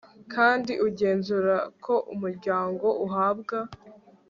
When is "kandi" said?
0.33-0.73